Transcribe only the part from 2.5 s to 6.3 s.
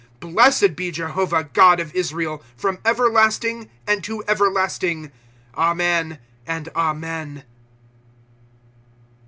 pkom everlasting, and to everlasting. Amen